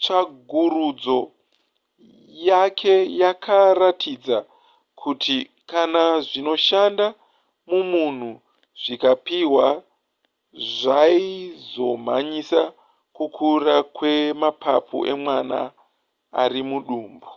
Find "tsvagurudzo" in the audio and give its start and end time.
0.00-1.18